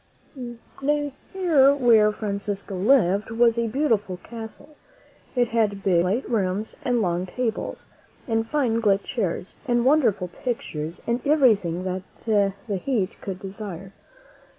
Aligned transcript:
Near 1.21 1.75
where 1.75 2.11
Francisco 2.11 2.75
lived 2.75 3.29
was 3.29 3.59
a 3.59 3.67
beautiful 3.67 4.17
castle. 4.17 4.75
It 5.35 5.49
had 5.49 5.83
big, 5.83 6.03
light 6.03 6.27
rooms, 6.27 6.75
and 6.83 7.03
long 7.03 7.27
tables, 7.27 7.85
and 8.27 8.47
fine 8.49 8.79
gilt 8.81 9.03
chairs, 9.03 9.57
and 9.67 9.85
wonderful 9.85 10.29
pictures, 10.29 11.03
and 11.05 11.21
everything 11.27 11.83
that 11.83 12.01
the 12.25 12.51
heart 12.67 13.17
could 13.21 13.39
desire. 13.39 13.93